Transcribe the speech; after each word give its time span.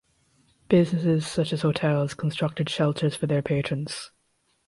Businesses 0.67 1.27
such 1.27 1.53
as 1.53 1.61
hotels 1.61 2.15
constructed 2.15 2.67
shelters 2.71 3.15
for 3.15 3.27
their 3.27 3.43
patrons. 3.43 4.09